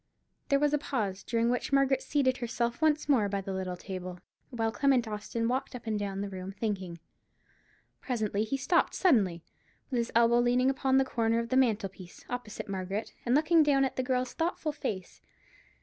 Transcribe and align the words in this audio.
There 0.49 0.57
was 0.57 0.73
a 0.73 0.79
pause, 0.79 1.21
during 1.21 1.51
which 1.51 1.71
Margaret 1.71 2.01
seated 2.01 2.37
herself 2.37 2.81
once 2.81 3.07
more 3.07 3.29
by 3.29 3.39
the 3.39 3.53
little 3.53 3.77
table, 3.77 4.17
while 4.49 4.71
Clement 4.71 5.07
Austin 5.07 5.47
walked 5.47 5.75
up 5.75 5.85
and 5.85 5.99
down 5.99 6.21
the 6.21 6.29
room 6.29 6.51
thinking. 6.53 6.97
Presently 7.99 8.43
he 8.43 8.57
stopped 8.57 8.95
suddenly, 8.95 9.43
with 9.91 9.99
his 9.99 10.11
elbow 10.15 10.39
leaning 10.39 10.71
upon 10.71 10.97
the 10.97 11.05
corner 11.05 11.37
of 11.37 11.49
the 11.49 11.55
mantel 11.55 11.87
piece, 11.89 12.25
opposite 12.31 12.67
Margaret, 12.67 13.13
and 13.27 13.35
looked 13.35 13.53
down 13.63 13.85
at 13.85 13.95
the 13.95 14.01
girl's 14.01 14.33
thoughtful 14.33 14.71
face. 14.71 15.21